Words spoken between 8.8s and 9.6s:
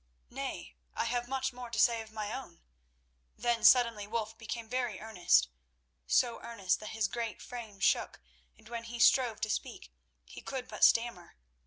he strove to